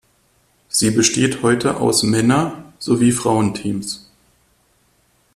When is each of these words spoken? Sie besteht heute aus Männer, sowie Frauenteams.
Sie 0.67 0.89
besteht 0.89 1.43
heute 1.43 1.77
aus 1.77 2.01
Männer, 2.01 2.73
sowie 2.79 3.11
Frauenteams. 3.11 4.09